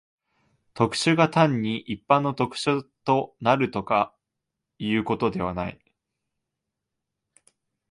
[0.73, 4.15] 特殊が単に一般の特殊となるとか
[4.79, 5.79] いうことではない。